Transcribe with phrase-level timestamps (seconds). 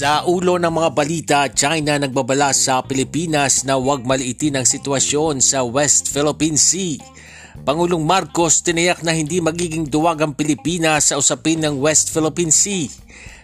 [0.00, 5.60] Sa ulo ng mga balita, China nagbabala sa Pilipinas na huwag maliitin ang sitwasyon sa
[5.60, 6.96] West Philippine Sea.
[7.68, 12.88] Pangulong Marcos tiniyak na hindi magiging duwag ang Pilipinas sa usapin ng West Philippine Sea.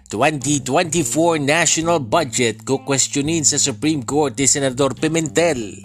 [0.09, 5.85] 2024 national budget kukwestiyonin sa Supreme Court ni Senador Pimentel.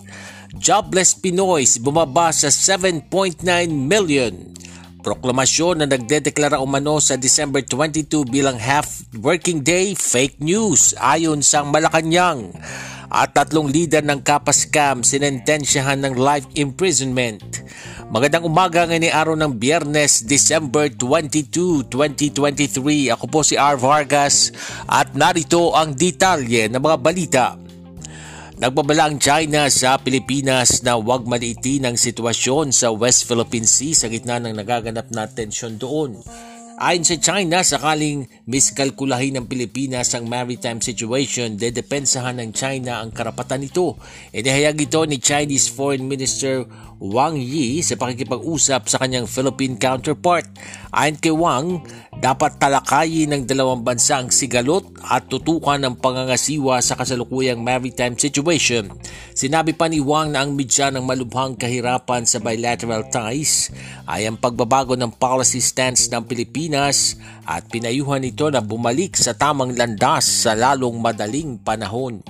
[0.56, 4.56] Jobless Pinoys bumaba sa 7.9 million
[5.02, 11.66] Proklamasyon na nagdedeklara umano sa December 22 bilang half working day fake news ayon sa
[11.66, 12.54] Malacanang
[13.10, 17.42] at tatlong leader ng Kapascam sinentensyahan ng life imprisonment.
[18.14, 23.10] Magandang umaga ngayon araw ng Biyernes, December 22, 2023.
[23.18, 23.82] Ako po si R.
[23.82, 24.54] Vargas
[24.86, 27.46] at narito ang detalye ng mga balita.
[28.62, 34.06] Nagbabala ang China sa Pilipinas na huwag maliitin ang sitwasyon sa West Philippine Sea sa
[34.06, 36.22] gitna ng nagaganap na tensyon doon.
[36.78, 43.66] Ayon sa China, sakaling miskalkulahin ng Pilipinas ang maritime situation, dedepensahan ng China ang karapatan
[43.66, 43.98] nito.
[44.30, 46.62] Inihayag ito ni Chinese Foreign Minister
[47.02, 50.46] Wang Yi sa pakikipag-usap sa kanyang Philippine counterpart.
[50.94, 51.82] Ayon kay Wang,
[52.22, 58.94] dapat talakayin ng dalawang bansa ang sigalot at tutukan ng pangangasiwa sa kasalukuyang maritime situation.
[59.34, 63.74] Sinabi pa ni Wang na ang midya ng malubhang kahirapan sa bilateral ties
[64.06, 67.18] ay ang pagbabago ng policy stance ng Pilipinas
[67.50, 72.22] at pinayuhan ito na bumalik sa tamang landas sa lalong madaling panahon.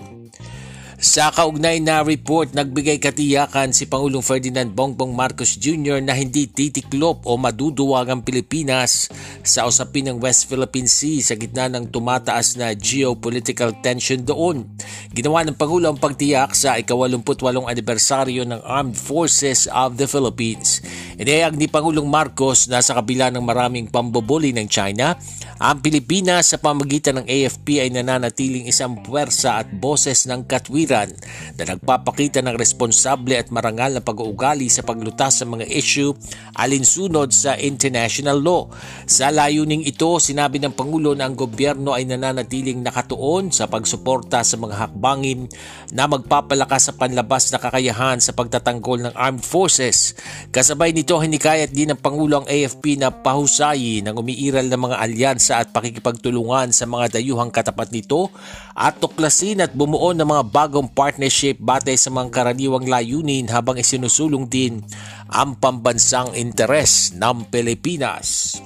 [1.02, 5.98] Sa kaugnay na report, nagbigay katiyakan si Pangulong Ferdinand Bongbong Marcos Jr.
[5.98, 9.10] na hindi titiklop o maduduwag ang Pilipinas
[9.42, 14.70] sa usapin ng West Philippine Sea sa gitna ng tumataas na geopolitical tension doon.
[15.10, 20.86] Ginawa ng Pangulo ang pagtiyak sa ikawalumputwalong anibersaryo ng Armed Forces of the Philippines.
[21.18, 25.18] Inayag ni Pangulong Marcos na sa kabila ng maraming pamboboli ng China,
[25.58, 31.10] ang Pilipinas sa pamagitan ng AFP ay nananatiling isang puwersa at boses ng katwiran kapatiran
[31.56, 36.12] na nagpapakita ng responsable at marangal na pag-uugali sa paglutas sa mga issue
[36.58, 38.68] alinsunod sa international law.
[39.08, 44.56] Sa layuning ito, sinabi ng Pangulo na ang gobyerno ay nananatiling nakatuon sa pagsuporta sa
[44.60, 45.48] mga hakbangin
[45.96, 50.16] na magpapalakas sa panlabas na kakayahan sa pagtatanggol ng armed forces.
[50.50, 55.54] Kasabay nito, hinikayat din ng Pangulo ang AFP na pahusayin ng umiiral ng mga alyansa
[55.62, 58.32] at pakikipagtulungan sa mga dayuhang katapat nito
[58.72, 63.78] at tuklasin at bumuo ng mga bagong bagong partnership batay sa mga karaniwang layunin habang
[63.78, 64.82] isinusulong din
[65.30, 68.58] ang pambansang interes ng Pilipinas.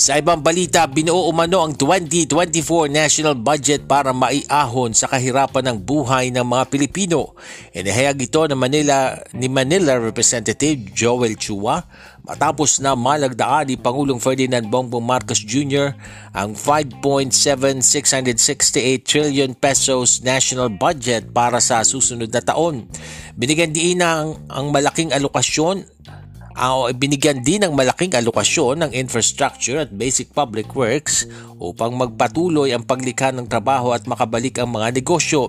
[0.00, 6.32] Sa ibang balita, binuo umano ang 2024 national budget para maiahon sa kahirapan ng buhay
[6.32, 7.36] ng mga Pilipino.
[7.76, 11.84] Inihayag ito ng Manila, ni Manila Representative Joel Chua
[12.24, 15.92] matapos na malagdaan ni Pangulong Ferdinand Bongbong Marcos Jr.
[16.32, 22.88] ang 5.7668 trillion pesos national budget para sa susunod na taon.
[23.36, 25.99] Binigyan diin ang, ang malaking alokasyon
[26.60, 31.24] uh, binigyan din ng malaking alokasyon ng infrastructure at basic public works
[31.56, 35.48] upang magpatuloy ang paglikha ng trabaho at makabalik ang mga negosyo.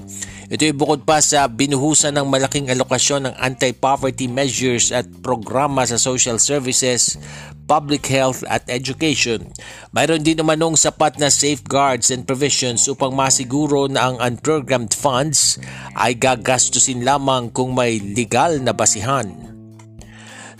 [0.51, 5.99] Ito ay bukod pa sa binuhusan ng malaking alokasyon ng anti-poverty measures at programa sa
[5.99, 7.19] social services,
[7.67, 9.47] public health at education.
[9.95, 15.55] Mayroon din namanong sapat na safeguards and provisions upang masiguro na ang unprogrammed funds
[15.95, 19.50] ay gagastusin lamang kung may legal na basihan.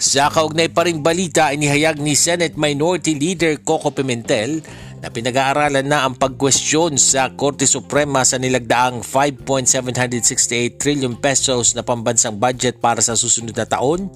[0.01, 4.66] Sa kaugnay pa ring balita, inihayag ni Senate Minority Leader Coco Pimentel
[4.97, 12.37] na pinag-aaralan na ang pagkwestiyon sa Korte Suprema sa nilagdaang 5.768 trillion pesos na pambansang
[12.37, 14.09] budget para sa susunod na taon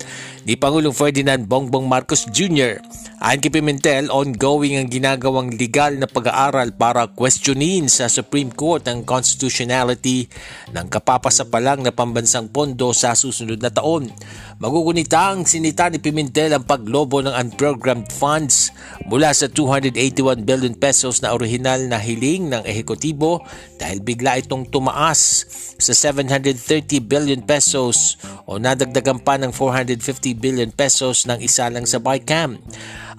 [0.45, 2.81] ni Pangulong Ferdinand Bongbong Marcos Jr.
[3.17, 9.01] Ayon kay Pimentel, ongoing ang ginagawang legal na pag-aaral para questionin sa Supreme Court ang
[9.01, 10.29] constitutionality
[10.69, 14.13] ng kapapasapalang na pambansang pondo sa susunod na taon.
[14.55, 18.71] Magugunitang sinita ni Pimentel ang paglobo ng unprogrammed funds
[19.03, 23.43] mula sa 281 billion pesos na orihinal na hiling ng ehekutibo
[23.75, 25.43] dahil bigla itong tumaas
[25.75, 28.15] sa 730 billion pesos
[28.47, 29.99] o nadagdagan pa ng 450
[30.39, 32.55] billion pesos ng isa lang sa BICAM.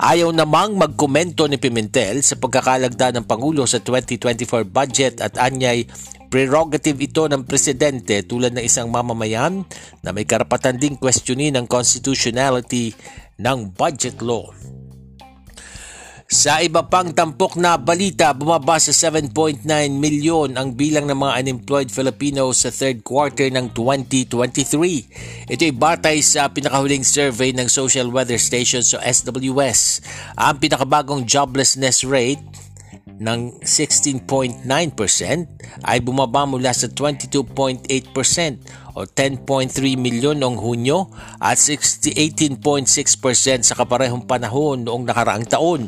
[0.01, 5.85] Ayaw namang magkomento ni Pimentel sa pagkakalagda ng Pangulo sa 2024 budget at anyay
[6.27, 9.63] Prerogative ito ng presidente tulad ng isang mamamayan
[10.03, 12.93] na may karapatan ding questionin ang constitutionality
[13.39, 14.51] ng budget law.
[16.27, 19.63] Sa iba pang tampok na balita, bumaba sa 7.9
[19.95, 25.47] milyon ang bilang ng mga unemployed Filipinos sa third quarter ng 2023.
[25.47, 30.03] Ito ay batay sa pinakahuling survey ng Social Weather Station o SWS.
[30.35, 32.43] Ang pinakabagong joblessness rate
[33.17, 34.69] ng 16.9%
[35.85, 42.89] ay bumaba mula sa 22.8% o 10.3 milyon noong Hunyo at 18.6%
[43.61, 45.85] sa kaparehong panahon noong nakaraang taon.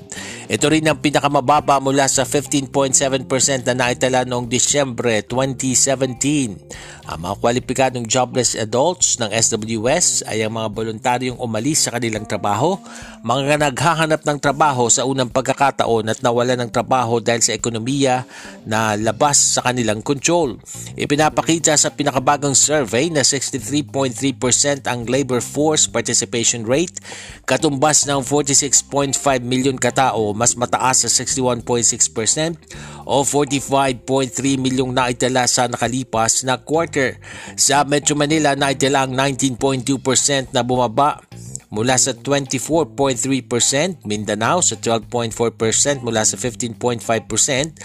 [0.49, 7.09] Ito rin ang pinakamababa mula sa 15.7% na naitala noong Disyembre 2017.
[7.09, 12.77] Ang mga kwalipikadong jobless adults ng SWS ay ang mga voluntaryong umalis sa kanilang trabaho,
[13.25, 18.29] mga naghahanap ng trabaho sa unang pagkakataon at nawala ng trabaho dahil sa ekonomiya
[18.69, 20.61] na labas sa kanilang control.
[21.01, 26.99] Ipinapakita sa pinakabagong survey survey na 63.3% ang labor force participation rate,
[27.47, 29.15] katumbas ng 46.5
[29.47, 32.59] milyon katao, mas mataas sa 61.6%
[33.07, 37.23] o 45.3 milyong naitala sa nakalipas na quarter.
[37.55, 41.23] Sa Metro Manila, naitala ang 19.2% na bumaba
[41.71, 47.79] mula sa 24.3%, Mindanao sa 12.4% mula sa 15.5%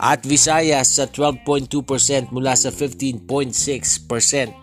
[0.00, 4.59] at Visayas sa 12.2% mula sa 15.6%.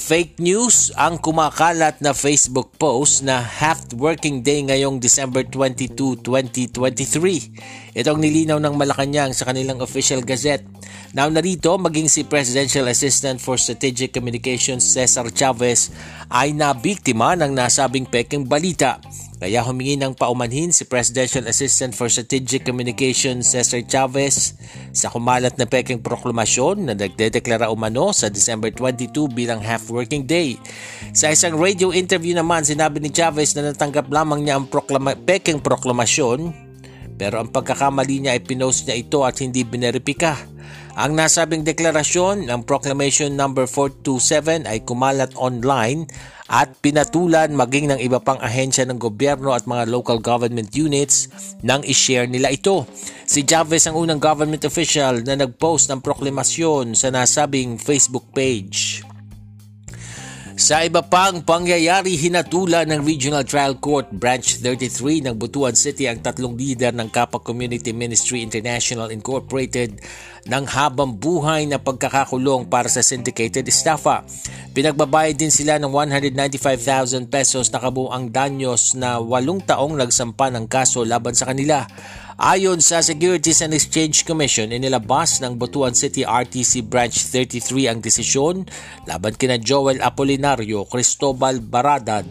[0.00, 7.92] Fake news ang kumakalat na Facebook post na half working day ngayong December 22, 2023.
[7.92, 10.64] Ito ang nilinaw ng Malacanang sa kanilang official gazette.
[11.12, 15.92] Now narito, maging si Presidential Assistant for Strategic Communications Cesar Chavez
[16.32, 19.04] ay nabiktima ng nasabing peking balita
[19.40, 24.52] kaya humingi ng paumanhin si Presidential Assistant for Strategic Communications Cesar Chavez
[24.92, 30.60] sa kumalat na peking proklamasyon na nagdedeklara umano sa December 22 bilang half-working day.
[31.16, 35.64] Sa isang radio interview naman, sinabi ni Chavez na natanggap lamang niya ang proklama- peking
[35.64, 36.68] proklamasyon
[37.16, 40.40] pero ang pagkakamali niya ay pinost niya ito at hindi bineripika.
[40.98, 43.52] Ang nasabing deklarasyon ng Proclamation no.
[43.54, 46.10] 427 ay kumalat online
[46.50, 51.30] at pinatulan maging ng iba pang ahensya ng gobyerno at mga local government units
[51.62, 52.90] nang i-share nila ito.
[53.22, 59.06] Si Chavez ang unang government official na nag-post ng proklamasyon sa nasabing Facebook page.
[60.60, 66.20] Sa iba pang pangyayari, hinatula ng Regional Trial Court Branch 33 ng Butuan City ang
[66.20, 70.04] tatlong leader ng Kappa Community Ministry International Incorporated
[70.44, 74.20] ng habang buhay na pagkakakulong para sa syndicated estafa.
[74.76, 81.08] Pinagbabayad din sila ng 195,000 pesos na kabuang danyos na walong taong nagsampa ng kaso
[81.08, 81.88] laban sa kanila.
[82.40, 88.64] Ayon sa Securities and Exchange Commission, inilabas ng Butuan City RTC Branch 33 ang desisyon
[89.04, 92.24] laban kina Joel Apolinario, Cristobal Baradad,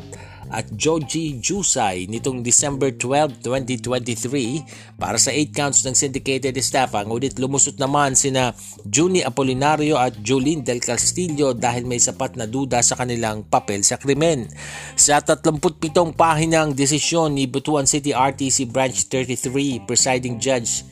[0.50, 7.38] at Joji Jusay nitong December 12, 2023 para sa 8 counts ng syndicated estafa ngunit
[7.38, 8.54] lumusot naman sina
[8.86, 14.02] Juni Apolinario at Jolene Del Castillo dahil may sapat na duda sa kanilang papel sa
[14.02, 14.50] krimen.
[14.98, 20.84] Sa 37 pahinang desisyon ni Butuan City RTC Branch 33 Presiding Judge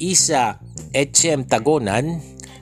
[0.00, 0.56] Isa
[0.96, 2.18] Etchem Tagonan,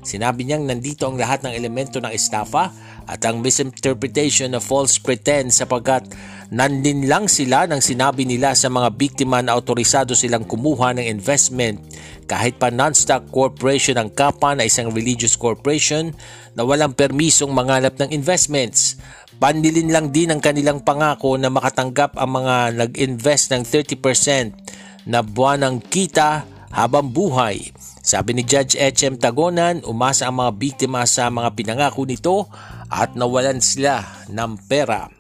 [0.09, 2.73] sinabi niyang nandito ang lahat ng elemento ng estafa
[3.05, 6.09] at ang misinterpretation na false pretense sapagkat
[6.49, 11.77] nandin lang sila nang sinabi nila sa mga biktima na autorisado silang kumuha ng investment
[12.25, 16.17] kahit pa non-stock corporation ang KAPA na isang religious corporation
[16.57, 19.01] na walang permisong mangalap ng investments.
[19.41, 25.81] Panilin lang din ang kanilang pangako na makatanggap ang mga nag-invest ng 30% na buwanang
[25.81, 27.73] kita habang buhay.
[28.09, 29.21] Sabi ni Judge H.M.
[29.21, 32.49] Tagonan, umasa ang mga biktima sa mga pinangako nito
[32.89, 34.01] at nawalan sila
[34.33, 35.13] ng pera.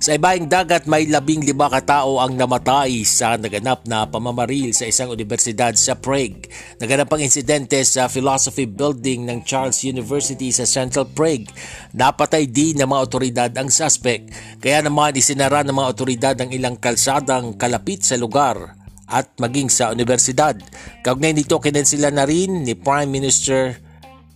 [0.00, 5.12] Sa ibaing dagat may labing lima katao ang namatay sa naganap na pamamaril sa isang
[5.12, 6.48] universidad sa Prague.
[6.80, 11.52] Naganap ang insidente sa Philosophy Building ng Charles University sa Central Prague.
[11.92, 14.32] Napatay din ng mga otoridad ang suspect.
[14.64, 18.77] Kaya naman isinara ng mga otoridad ang ilang kalsadang kalapit sa lugar
[19.08, 20.60] at maging sa universidad.
[21.00, 23.80] Kaugnay nito kinensila na rin ni Prime Minister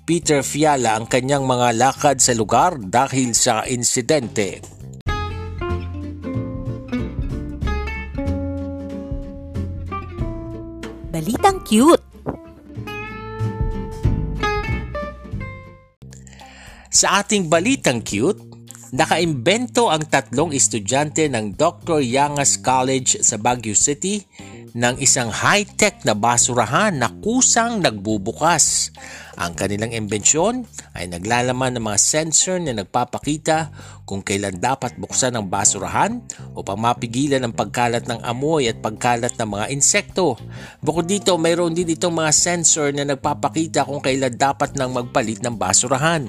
[0.03, 4.59] Peter Fiala ang kanyang mga lakad sa lugar dahil sa insidente.
[11.13, 12.03] Balitang cute!
[16.93, 18.43] Sa ating balitang cute,
[18.93, 22.05] nakaimbento ang tatlong estudyante ng Dr.
[22.05, 24.21] Yangas College sa Baguio City
[24.73, 28.89] ng isang high-tech na basurahan na kusang nagbubukas.
[29.37, 30.65] Ang kanilang imbensyon
[30.97, 36.19] ay naglalaman ng mga sensor na nagpapakita kung kailan dapat buksan ang basurahan
[36.59, 40.35] upang mapigilan ang pagkalat ng amoy at pagkalat ng mga insekto.
[40.83, 45.55] Bukod dito, mayroon din itong mga sensor na nagpapakita kung kailan dapat nang magpalit ng
[45.55, 46.27] basurahan.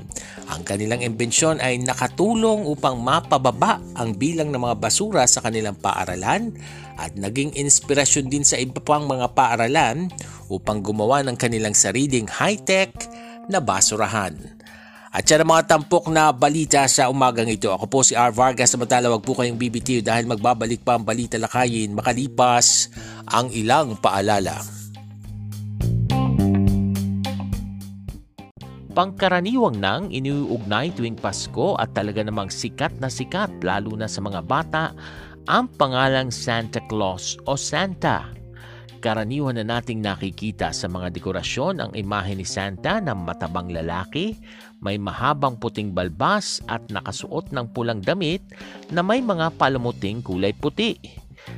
[0.53, 6.53] Ang kanilang imbensyon ay nakatulong upang mapababa ang bilang ng mga basura sa kanilang paaralan
[6.93, 10.13] at naging inspirasyon din sa iba pang mga paaralan
[10.47, 12.93] upang gumawa ng kanilang sariling high-tech
[13.49, 14.62] na basurahan.
[15.13, 17.69] At yan ang mga tampok na balita sa umagang ito.
[17.69, 18.33] Ako po si R.
[18.33, 18.73] Vargas.
[18.73, 22.89] Samantala wag po kayong BBTO dahil magbabalik pa ang balita lakayin makalipas
[23.29, 24.57] ang ilang paalala.
[28.97, 34.41] Pangkaraniwang nang iniuugnay tuwing Pasko at talaga namang sikat na sikat lalo na sa mga
[34.41, 34.97] bata
[35.45, 38.33] ang pangalang Santa Claus o Santa.
[39.03, 44.39] Karaniwan na nating nakikita sa mga dekorasyon ang imahe ni Santa na matabang lalaki,
[44.83, 48.43] may mahabang puting balbas at nakasuot ng pulang damit
[48.91, 50.99] na may mga palumuting kulay puti.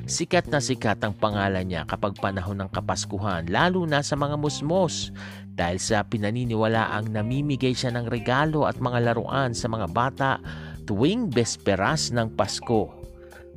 [0.05, 5.09] Sikat na sikat ang pangalan niya kapag panahon ng Kapaskuhan lalo na sa mga musmos
[5.55, 10.31] dahil sa pinaniniwalaang namimigay siya ng regalo at mga laruan sa mga bata
[10.85, 12.93] tuwing besperas ng Pasko.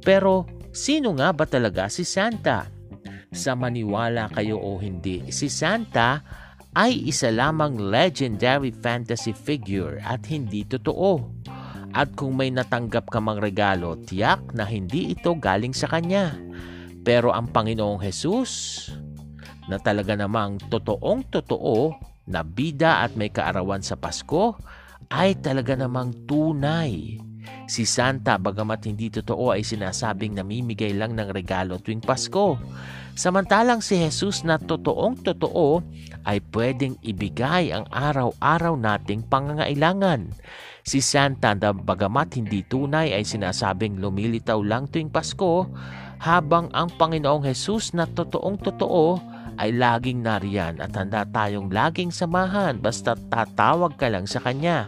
[0.01, 2.69] Pero sino nga ba talaga si Santa?
[3.29, 6.25] Sa maniwala kayo o hindi, si Santa
[6.77, 11.25] ay isa lamang legendary fantasy figure at hindi totoo.
[11.97, 16.37] At kung may natanggap ka mang regalo, tiyak na hindi ito galing sa kanya.
[17.01, 18.53] Pero ang Panginoong Hesus,
[19.69, 21.93] na talaga namang totoong totoo
[22.29, 24.57] na bida at may kaarawan sa Pasko,
[25.13, 27.21] ay talaga namang tunay
[27.69, 32.57] Si Santa bagamat hindi totoo ay sinasabing namimigay lang ng regalo tuwing Pasko.
[33.13, 35.85] Samantalang si Jesus na totoong totoo
[36.25, 40.33] ay pwedeng ibigay ang araw-araw nating pangangailangan.
[40.87, 45.69] Si Santa na bagamat hindi tunay ay sinasabing lumilitaw lang tuwing Pasko
[46.25, 49.21] habang ang Panginoong Jesus na totoong totoo
[49.59, 54.87] ay laging nariyan at handa tayong laging samahan basta tatawag ka lang sa Kanya.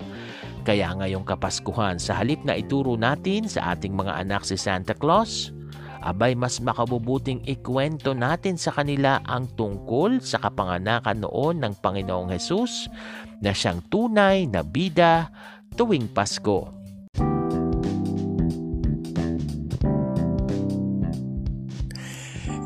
[0.61, 5.57] Kaya ngayong Kapaskuhan, sa halip na ituro natin sa ating mga anak si Santa Claus,
[6.05, 12.93] abay mas makabubuting ikwento natin sa kanila ang tungkol sa kapanganakan noon ng Panginoong Hesus
[13.40, 15.33] na siyang tunay na bida
[15.81, 16.80] tuwing Pasko.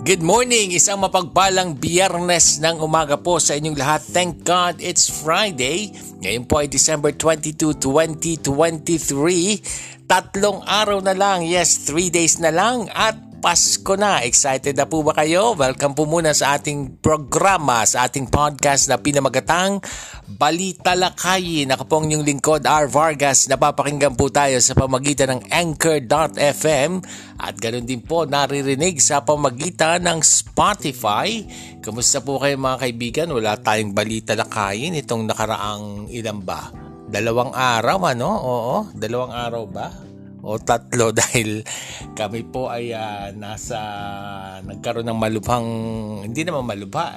[0.05, 0.77] Good morning!
[0.77, 4.05] Isang mapagpalang biyernes ng umaga po sa inyong lahat.
[4.05, 5.97] Thank God it's Friday.
[6.21, 8.45] Ngayon po ay December 22, 2023.
[10.05, 14.25] Tatlong araw na lang, yes, 3 days na lang at Pasko na.
[14.25, 15.53] Excited na po ba kayo?
[15.53, 19.85] Welcome po muna sa ating programa, sa ating podcast na pinamagatang
[20.25, 21.69] Balita Lakayin.
[21.77, 22.89] Ako pong yung lingkod, R.
[22.89, 23.45] Vargas.
[23.53, 27.05] Napapakinggan po tayo sa pamagitan ng Anchor.fm
[27.37, 31.45] at ganoon din po naririnig sa pamagitan ng Spotify.
[31.85, 33.29] Kamusta po kayo mga kaibigan?
[33.29, 36.73] Wala tayong Balita Lakayin itong nakaraang ilan ba?
[37.13, 38.31] Dalawang araw ano?
[38.41, 40.14] Oo, dalawang araw ba?
[40.45, 41.65] O tatlo dahil
[42.13, 43.81] kami po ay uh, nasa
[44.61, 45.69] nagkaroon ng malubhang
[46.29, 47.17] hindi naman malubha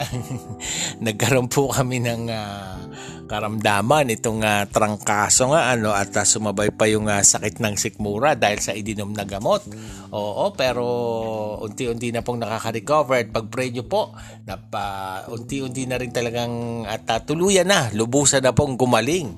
[1.05, 2.88] nagkaroon po kami ng uh,
[3.27, 8.39] karamdaman itong uh, trangkaso nga ano at uh, sumabay pa yung uh, sakit ng sikmura
[8.39, 9.67] dahil sa idinom na gamot.
[10.15, 10.86] Oo pero
[11.62, 14.15] unti-unti na pong nakaka-recover at pag-pray nyo po
[14.48, 19.36] na pa, unti-unti na rin talagang at uh, tuluyan na lubusan na pong gumaling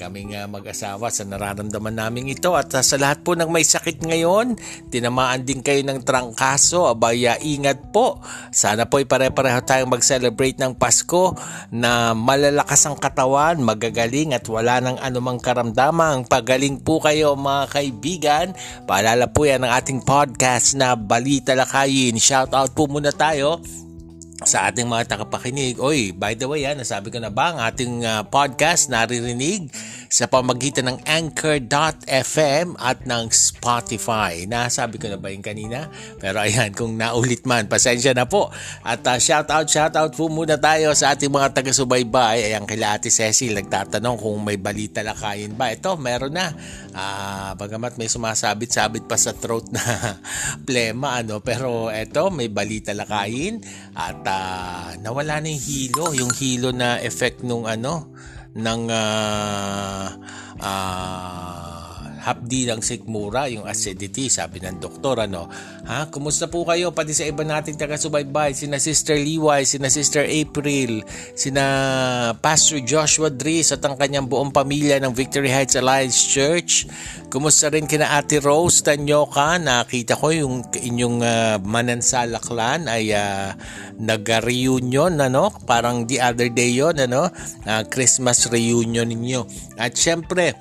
[0.00, 4.00] kaming uh, mag-asawa sa nararamdaman namin ito at uh, sa lahat po ng may sakit
[4.00, 4.56] ngayon,
[4.88, 8.16] tinamaan din kayo ng trangkaso, abaya ingat po.
[8.48, 11.36] Sana po ay pare-pareho tayong mag-celebrate ng Pasko
[11.68, 16.24] na malalakas ang katawan, magagaling at wala nang anumang karamdamang.
[16.24, 18.46] Pagaling po kayo mga kaibigan.
[18.88, 22.16] Paalala po yan ng ating podcast na Balita Lakayin.
[22.16, 23.60] Shout out po muna tayo
[24.44, 25.76] sa ating mga takapakinig.
[25.76, 29.68] Oy, by the way, ha, nasabi ko na ba ang ating uh, podcast naririnig
[30.08, 34.48] sa pamagitan ng Anchor.fm at ng Spotify.
[34.48, 35.92] Nasabi ko na ba yung kanina?
[36.16, 38.48] Pero ayan, kung naulit man, pasensya na po.
[38.80, 42.48] At uh, shout out, shout out po muna tayo sa ating mga taga-subaybay.
[42.48, 45.68] Ayan, kila Ate Cecil nagtatanong kung may balita lakayin ba.
[45.68, 46.50] Ito, meron na.
[46.90, 49.84] Uh, bagamat may sumasabit-sabit pa sa throat na
[50.66, 51.44] plema, ano.
[51.44, 53.60] Pero eto, may balita lakayin.
[54.00, 58.08] At uh, nawala na yung hilo, yung hilo na effect nung ano,
[58.56, 60.04] ng uh,
[60.56, 61.49] uh,
[62.20, 65.48] hapdi ng sikmura, yung acidity, sabi ng doktor, ano.
[65.88, 66.12] Ha?
[66.12, 66.92] Kumusta po kayo?
[66.92, 71.00] Pati sa iba nating taga-subaybay, sina Sister Liway, sina Sister April,
[71.32, 71.64] sina
[72.38, 76.84] Pastor Joshua Dries at ang kanyang buong pamilya ng Victory Heights Alliance Church.
[77.32, 79.56] Kumusta rin kina Ate Rose Tanyoka?
[79.56, 83.56] Nakita ko yung inyong uh, manansalaklan ay uh,
[83.96, 85.48] nag-reunion, ano?
[85.64, 87.32] Parang the other day yon ano?
[87.64, 89.46] Uh, Christmas reunion ninyo.
[89.80, 90.52] At syempre,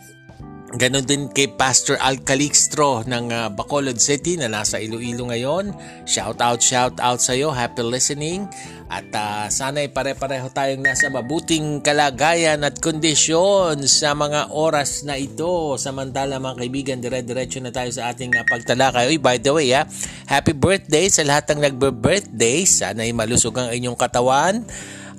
[0.69, 5.73] Ganon din kay Pastor Al Calixtro ng uh, Bacolod City na nasa Iloilo ngayon.
[6.05, 7.49] Shout out, shout out sa iyo.
[7.49, 8.45] Happy listening.
[8.85, 15.73] At uh, sana'y pare-pareho tayong nasa mabuting kalagayan at kondisyon sa mga oras na ito.
[15.81, 19.09] Samantala mga kaibigan, dire-diretso na tayo sa ating uh, pagtalakay.
[19.09, 19.89] Uy, by the way, ha,
[20.29, 22.61] happy birthday sa lahat ng nagbe-birthday.
[22.69, 24.61] Sana'y malusog ang inyong katawan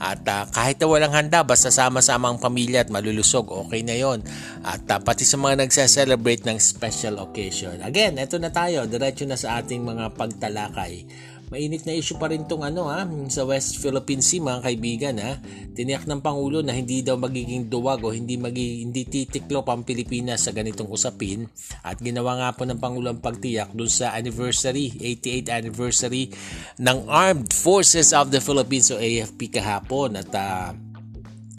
[0.01, 4.25] at uh, kahit na walang handa, basta sama-sama ang pamilya at malulusog, okay na yon.
[4.65, 7.85] At uh, pati sa mga nagsa-celebrate ng special occasion.
[7.85, 11.05] Again, eto na tayo, diretso na sa ating mga pagtalakay.
[11.51, 15.35] Mainit na issue pa rin tong ano ha, sa West Philippine Sea mga kaibigan ha.
[15.75, 20.47] Tiniyak ng Pangulo na hindi daw magiging duwag o hindi, magi, hindi titiklo ang Pilipinas
[20.47, 21.51] sa ganitong usapin.
[21.83, 26.31] At ginawa nga po ng Pangulo ang pagtiyak dun sa anniversary, 88th anniversary
[26.79, 30.23] ng Armed Forces of the Philippines o AFP kahapon.
[30.23, 30.71] At uh,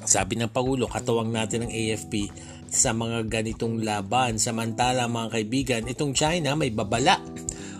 [0.07, 2.31] sabi ng Pangulo, katuwang natin ng AFP
[2.71, 4.39] sa mga ganitong laban.
[4.39, 7.19] Samantala mga kaibigan, itong China may babala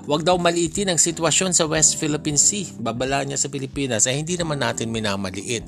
[0.01, 2.73] Huwag daw maliitin ang sitwasyon sa West Philippine Sea.
[2.81, 5.61] Babala niya sa Pilipinas ay hindi naman natin minamaliit.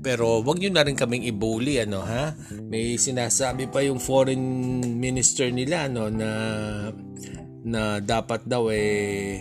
[0.00, 2.32] Pero wag niyo na rin kaming ibuli ano ha.
[2.64, 4.40] May sinasabi pa yung foreign
[4.96, 6.30] minister nila no na
[7.64, 9.40] na dapat daw eh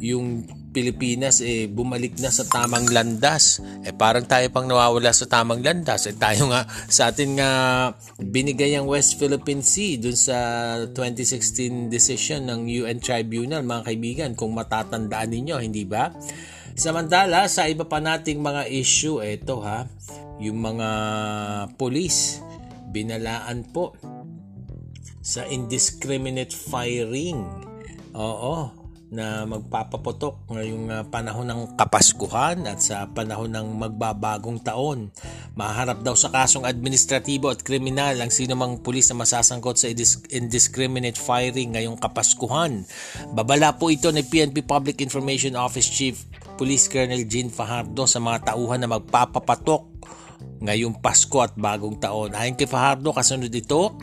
[0.00, 0.44] yung
[0.76, 3.64] Pilipinas eh bumalik na sa tamang landas.
[3.80, 6.04] Eh parang tayo pang nawawala sa tamang landas.
[6.04, 7.50] Eh tayo nga sa atin nga
[8.20, 10.36] binigay ang West Philippine Sea dun sa
[10.92, 16.12] 2016 decision ng UN Tribunal mga kaibigan kung matatandaan ninyo, hindi ba?
[16.76, 19.88] Samantala sa iba pa nating mga issue, eto ha,
[20.36, 20.88] yung mga
[21.80, 22.44] police
[22.92, 23.96] binalaan po
[25.24, 27.40] sa indiscriminate firing.
[28.12, 28.75] Oo,
[29.06, 35.14] na magpapaputok ngayong uh, panahon ng Kapaskuhan at sa panahon ng magbabagong taon.
[35.54, 39.86] Maharap daw sa kasong administratibo at kriminal ang sinumang pulis na masasangkot sa
[40.34, 42.82] indiscriminate firing ngayong Kapaskuhan.
[43.30, 46.16] Babala po ito ni PNP Public Information Office Chief
[46.56, 49.96] Police Colonel Jean Fajardo sa mga tauhan na magpapapatok
[50.60, 52.32] ngayong Pasko at bagong taon.
[52.34, 53.94] Ayon kay Fajardo, kasunod ito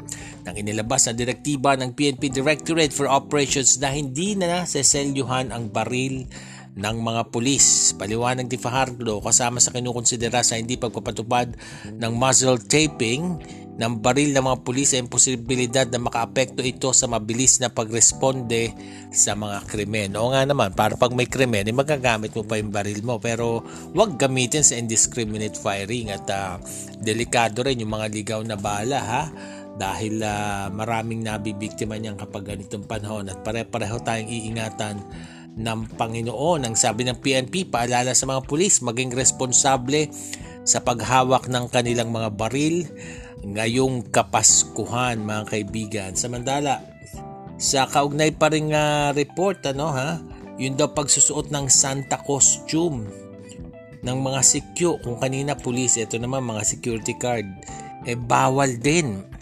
[0.44, 6.28] nang inilabas na direktiba ng PNP Directorate for Operations na hindi na seselyuhan ang baril
[6.74, 7.94] ng mga pulis.
[7.98, 11.54] Paliwanag ni Fajardo kasama sa kinukonsidera sa hindi pagpapatupad
[11.98, 13.38] ng muzzle taping
[13.74, 18.70] ng baril ng mga pulis ay posibilidad na makaapekto ito sa mabilis na pagresponde
[19.10, 20.14] sa mga krimen.
[20.14, 23.18] O nga naman, para pag may krimen, eh, magagamit mo pa yung baril mo.
[23.18, 23.66] Pero
[23.98, 26.62] huwag gamitin sa indiscriminate firing at uh,
[27.02, 29.24] delikado rin yung mga ligaw na bala ha
[29.74, 35.02] dahil uh, maraming nabibiktima niyan kapag ganitong panahon at pare-pareho tayong iingatan
[35.58, 36.66] ng Panginoon.
[36.66, 40.10] Ang sabi ng PNP, paalala sa mga pulis, maging responsable
[40.64, 42.88] sa paghawak ng kanilang mga baril
[43.44, 46.12] ngayong kapaskuhan mga kaibigan.
[46.16, 46.80] Samantala,
[47.60, 50.18] sa kaugnay pa rin uh, report, ano ha,
[50.56, 53.06] yun daw pagsusuot ng Santa costume
[54.00, 54.98] ng mga sikyo.
[55.04, 57.46] Kung kanina pulis, ito naman mga security card.
[58.04, 59.34] Eh bawal din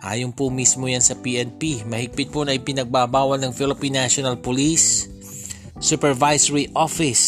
[0.00, 5.09] Ayon po mismo yan sa PNP, mahigpit po na ipinagbabawal ng Philippine National Police
[5.80, 7.24] Supervisory Office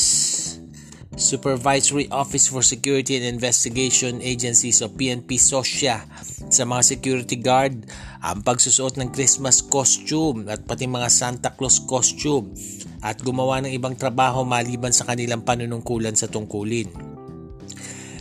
[1.16, 6.04] Supervisory Office for Security and Investigation Agencies o PNP SOSYA
[6.52, 7.88] sa mga security guard
[8.20, 12.52] ang pagsusuot ng Christmas costume at pati mga Santa Claus costume
[13.00, 16.92] at gumawa ng ibang trabaho maliban sa kanilang panunungkulan sa tungkulin.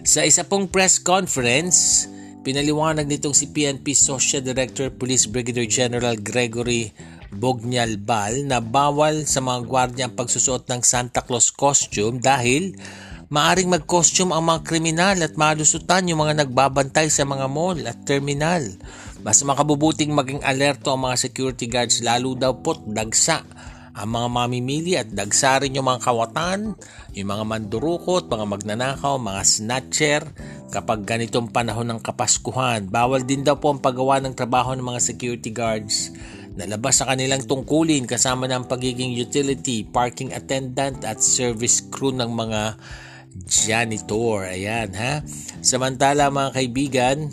[0.07, 2.07] Sa isa pong press conference,
[2.41, 6.89] Pinaliwanag nitong si PNP Social Director Police Brigadier General Gregory
[7.31, 12.75] Bognalbal na bawal sa mga gwardya ang pagsusuot ng Santa Claus costume dahil
[13.31, 18.59] Maaring mag-costume ang mga kriminal at malusutan yung mga nagbabantay sa mga mall at terminal.
[19.23, 23.47] Mas makabubuting maging alerto ang mga security guards lalo daw po't dagsa
[23.95, 26.75] ang mga mamimili at dagsa rin yung mga kawatan,
[27.15, 30.23] yung mga mandurukot, mga magnanakaw, mga snatcher.
[30.71, 34.99] Kapag ganitong panahon ng kapaskuhan, bawal din daw po ang paggawa ng trabaho ng mga
[35.03, 36.11] security guards
[36.51, 42.75] Nalabas sa kanilang tungkulin kasama ng pagiging utility, parking attendant at service crew ng mga
[43.47, 44.51] janitor.
[44.51, 45.23] Ayan ha.
[45.63, 47.31] Samantala mga kaibigan,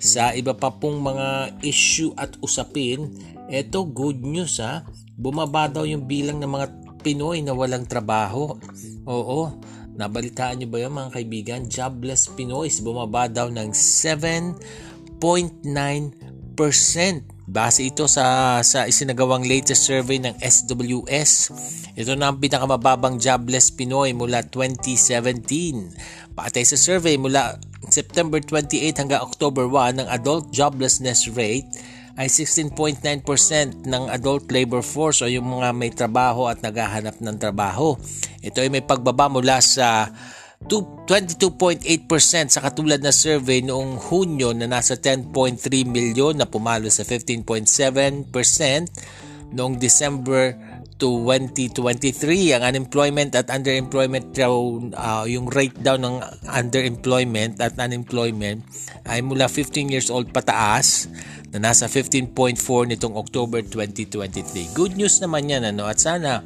[0.00, 3.10] sa iba pa pong mga issue at usapin,
[3.50, 4.86] eto good news ha.
[5.18, 6.66] Bumaba daw yung bilang ng mga
[7.00, 8.60] Pinoy na walang trabaho.
[9.08, 9.56] Oo,
[9.96, 11.64] nabalitaan niyo ba yan mga kaibigan?
[11.64, 16.29] Jobless Pinoys bumaba daw ng 7.9%.
[17.50, 21.32] Base ito sa, sa isinagawang latest survey ng SWS.
[21.96, 26.36] Ito na ang pinakamababang jobless Pinoy mula 2017.
[26.36, 27.56] Patay sa survey mula
[27.90, 31.66] September 28 hanggang October 1 ng adult joblessness rate
[32.20, 33.00] ay 16.9%
[33.88, 37.96] ng adult labor force o yung mga may trabaho at naghahanap ng trabaho.
[38.44, 40.12] Ito ay may pagbaba mula sa
[40.70, 41.82] 22.8%
[42.46, 48.30] sa katulad na survey noong Hunyo na nasa 10.3 milyon na pumalo sa 15.7%
[49.50, 50.54] noong December
[51.00, 54.52] 2023 ang unemployment at underemployment daw
[54.94, 58.62] uh, yung rate daw ng underemployment at unemployment
[59.08, 61.08] ay mula 15 years old pataas
[61.50, 62.30] na nasa 15.4
[62.94, 64.76] nitong October 2023.
[64.76, 66.44] Good news naman yan ano at sana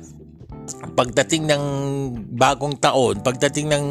[0.95, 1.65] pagdating ng
[2.39, 3.85] bagong taon, pagdating ng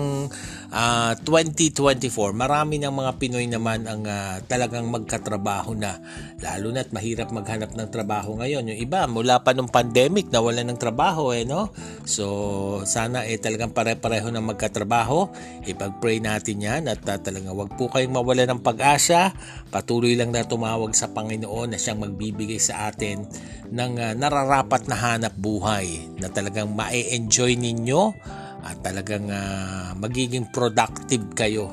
[0.74, 6.02] uh, ah, 2024, marami ng mga Pinoy naman ang uh, talagang magkatrabaho na.
[6.42, 8.74] Lalo na't mahirap maghanap ng trabaho ngayon.
[8.74, 11.70] Yung iba, mula pa nung pandemic, nawala ng trabaho eh, no?
[12.04, 15.30] So, sana eh talagang pare-pareho ng magkatrabaho.
[15.64, 19.32] Ipag-pray natin yan at uh, talagang wag po kayong mawala ng pag-asa.
[19.70, 23.24] Patuloy lang na tumawag sa Panginoon na siyang magbibigay sa atin
[23.70, 31.36] ng uh, nararapat na hanap buhay na talagang ma-enjoy ninyo at talagang uh, magiging productive
[31.36, 31.68] kayo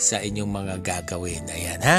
[0.00, 1.44] sa inyong mga gagawin.
[1.52, 1.98] Ayan ha.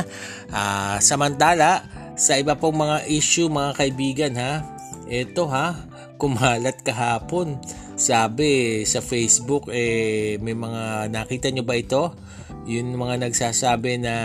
[0.49, 1.85] Uh, samantala,
[2.17, 4.65] sa iba pong mga issue mga kaibigan ha,
[5.05, 5.77] ito ha,
[6.17, 7.61] kumalat kahapon.
[8.01, 12.17] Sabi sa Facebook, eh, may mga nakita nyo ba ito?
[12.65, 14.15] Yung mga nagsasabi na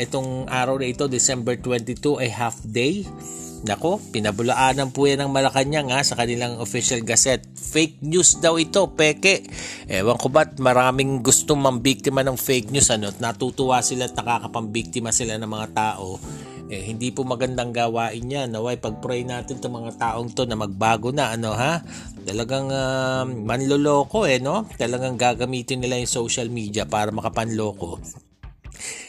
[0.00, 3.04] itong araw na ito, December 22 ay half day
[3.66, 7.42] Nako, pinabulaanan po yan ng Malacanang ha, sa kanilang official gazette.
[7.58, 9.42] Fake news daw ito, peke.
[9.90, 15.10] Ewan ko ba't maraming gustong mambiktima ng fake news ano, at natutuwa sila at nakakapambiktima
[15.10, 16.22] sila ng mga tao.
[16.68, 18.54] Eh, hindi po magandang gawain yan.
[18.54, 21.82] Naway, pag-pray natin itong mga taong to na magbago na, ano ha?
[22.28, 24.68] Talagang uh, manloloko eh, no?
[24.76, 27.98] Talagang gagamitin nila yung social media para makapanloko.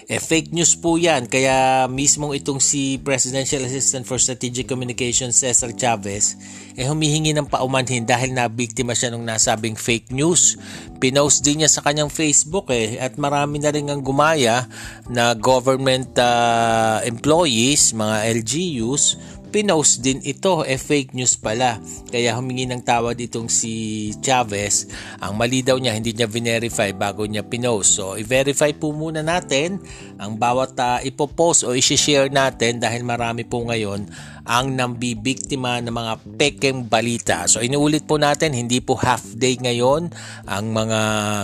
[0.09, 1.29] Eh, fake news po yan.
[1.29, 6.33] Kaya mismong itong si Presidential Assistant for Strategic Communications Cesar Chavez
[6.79, 10.55] eh humihingi ng paumanhin dahil nabiktima siya nung nasabing fake news.
[11.03, 14.63] Pinost din niya sa kanyang Facebook eh at marami na rin ang gumaya
[15.11, 19.19] na government uh, employees, mga LGUs
[19.49, 21.81] pinost din ito, eh fake news pala.
[22.07, 24.87] Kaya humingi ng tawad itong si Chavez.
[25.19, 27.97] Ang mali daw niya, hindi niya verify bago niya pinost.
[27.97, 29.81] So, i-verify po muna natin
[30.21, 34.05] ang bawat uh, ipopost o i-share natin dahil marami po ngayon
[34.49, 37.45] ang nambibiktima ng mga pekeng balita.
[37.45, 40.09] So, inuulit po natin, hindi po half day ngayon
[40.45, 40.99] ang mga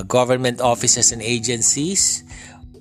[0.09, 2.25] government offices and agencies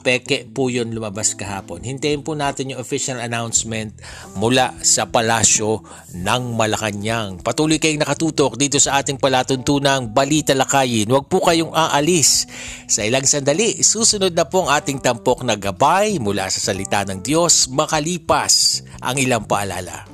[0.05, 1.81] peke po yun lumabas kahapon.
[1.81, 3.97] Hintayin po natin yung official announcement
[4.37, 5.81] mula sa palasyo
[6.13, 7.41] ng Malacanang.
[7.41, 11.09] Patuloy kayong nakatutok dito sa ating palatuntunang Balita Lakayin.
[11.09, 12.45] Huwag po kayong aalis.
[12.85, 17.25] Sa ilang sandali, susunod na po ang ating tampok na gabay mula sa salita ng
[17.25, 20.14] Diyos makalipas ang ilang paalala.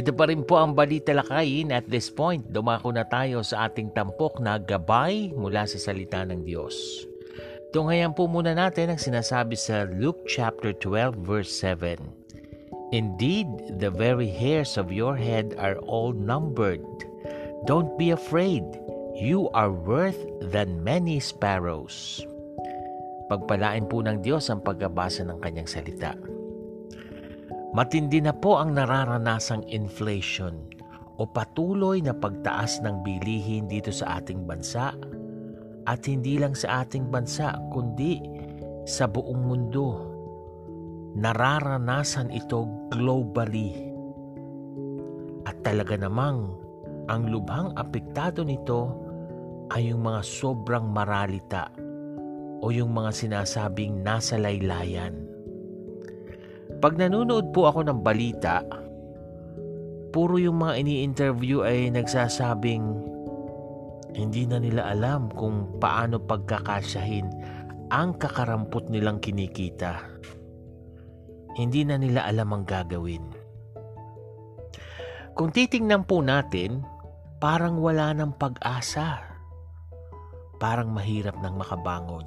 [0.00, 3.92] Ito pa rin po ang balita lakayin at this point, dumako na tayo sa ating
[3.92, 7.04] tampok na gabay mula sa salita ng Diyos.
[7.76, 12.00] Tunghayan po muna natin ang sinasabi sa Luke chapter 12 verse 7.
[12.96, 16.80] Indeed, the very hairs of your head are all numbered.
[17.68, 18.64] Don't be afraid.
[19.20, 20.16] You are worth
[20.48, 22.24] than many sparrows.
[23.28, 26.16] Pagpalain po ng Diyos ang pagbabasa ng kanyang salita.
[27.70, 30.58] Matindi na po ang nararanasang inflation
[31.22, 34.90] o patuloy na pagtaas ng bilihin dito sa ating bansa
[35.86, 38.18] at hindi lang sa ating bansa kundi
[38.90, 39.86] sa buong mundo.
[41.14, 43.70] Nararanasan ito globally.
[45.46, 46.50] At talaga namang
[47.06, 48.98] ang lubhang apektado nito
[49.70, 51.70] ay yung mga sobrang maralita
[52.58, 55.29] o yung mga sinasabing nasa laylayan
[56.80, 58.64] pag nanonood po ako ng balita,
[60.16, 62.82] puro yung mga ini-interview ay nagsasabing
[64.16, 67.28] hindi na nila alam kung paano pagkakasyahin
[67.92, 70.02] ang kakarampot nilang kinikita.
[71.54, 73.24] Hindi na nila alam ang gagawin.
[75.36, 76.80] Kung titingnan po natin,
[77.42, 79.20] parang wala ng pag-asa.
[80.56, 82.24] Parang mahirap nang makabangon.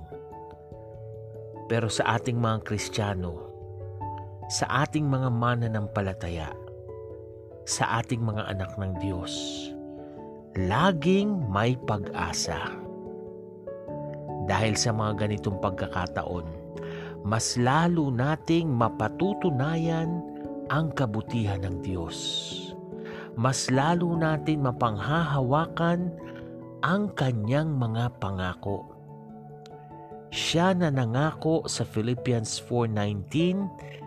[1.66, 3.43] Pero sa ating mga Kristiyano,
[4.52, 6.52] sa ating mga mananampalataya,
[7.64, 9.34] sa ating mga anak ng Diyos.
[10.60, 12.60] Laging may pag-asa.
[14.44, 16.46] Dahil sa mga ganitong pagkakataon,
[17.24, 20.20] mas lalo nating mapatutunayan
[20.68, 22.18] ang kabutihan ng Diyos.
[23.34, 26.12] Mas lalo natin mapanghahawakan
[26.84, 28.94] ang kanyang mga pangako.
[30.30, 34.03] Siya na nangako sa Philippians 4.19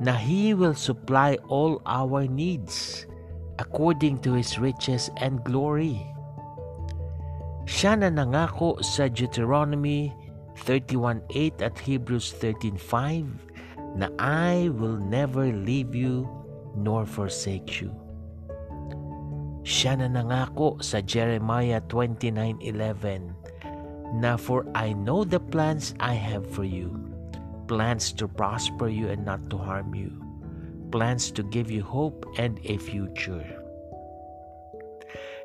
[0.00, 3.04] na He will supply all our needs
[3.60, 6.00] according to His riches and glory.
[7.68, 10.16] Siya na nangako sa Deuteronomy
[10.64, 16.24] 31.8 at Hebrews 13.5 na I will never leave you
[16.72, 17.92] nor forsake you.
[19.60, 26.64] Siya na nangako sa Jeremiah 29.11 na for I know the plans I have for
[26.64, 27.09] you
[27.70, 30.10] plans to prosper you and not to harm you,
[30.90, 33.46] plans to give you hope and a future.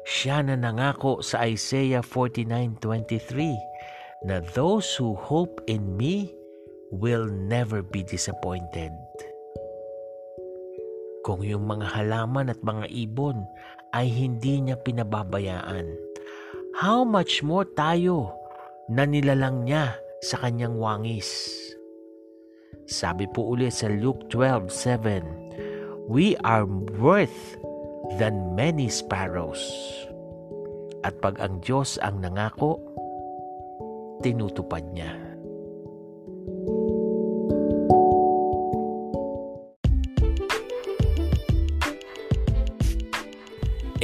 [0.10, 6.34] Siya na nangako sa Isaiah 49.23 na those who hope in me
[6.90, 8.90] will never be disappointed.
[11.22, 13.46] Kung yung mga halaman at mga ibon
[13.94, 15.94] ay hindi niya pinababayaan,
[16.78, 18.34] how much more tayo
[18.90, 21.64] na nilalang niya sa kanyang wangis?
[22.84, 25.24] Sabi po ulit sa Luke 12:7,
[26.06, 26.68] We are
[27.00, 27.58] worth
[28.20, 29.62] than many sparrows.
[31.02, 32.78] At pag ang Diyos ang nangako,
[34.22, 35.14] tinutupad niya.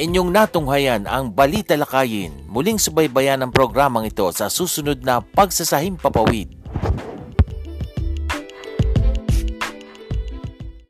[0.01, 2.49] Inyong natunghayan ang Balita Lakayin.
[2.49, 6.60] Muling subaybayan ang programang ito sa susunod na Pagsasahim Papawid